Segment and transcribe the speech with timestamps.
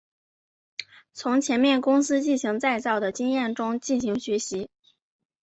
[1.13, 4.67] 从前面公司进行再造的经验中进行学习。